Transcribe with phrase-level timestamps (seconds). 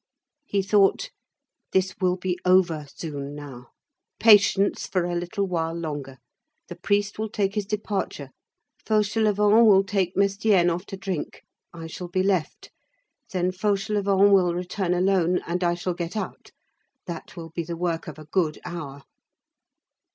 [0.47, 1.11] He thought:
[1.73, 3.67] "This will be over soon now.
[4.19, 6.17] Patience for a little while longer.
[6.69, 8.31] The priest will take his departure.
[8.83, 11.43] Fauchelevent will take Mestienne off to drink.
[11.71, 12.71] I shall be left.
[13.31, 16.49] Then Fauchelevent will return alone, and I shall get out.
[17.05, 19.03] That will be the work of a good hour."